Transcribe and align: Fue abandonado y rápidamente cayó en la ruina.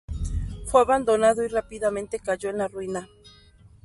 Fue 0.65 0.81
abandonado 0.81 1.43
y 1.45 1.47
rápidamente 1.47 2.19
cayó 2.19 2.49
en 2.49 2.57
la 2.57 2.67
ruina. 2.67 3.07